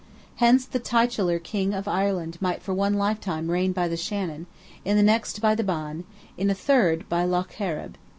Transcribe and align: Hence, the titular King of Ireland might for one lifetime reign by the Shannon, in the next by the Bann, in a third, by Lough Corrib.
Hence, 0.37 0.65
the 0.65 0.79
titular 0.79 1.37
King 1.37 1.75
of 1.75 1.87
Ireland 1.87 2.39
might 2.41 2.63
for 2.63 2.73
one 2.73 2.95
lifetime 2.95 3.51
reign 3.51 3.71
by 3.71 3.87
the 3.87 3.95
Shannon, 3.95 4.47
in 4.83 4.97
the 4.97 5.03
next 5.03 5.41
by 5.41 5.53
the 5.53 5.63
Bann, 5.63 6.05
in 6.39 6.49
a 6.49 6.55
third, 6.55 7.07
by 7.07 7.23
Lough 7.23 7.43
Corrib. 7.47 7.97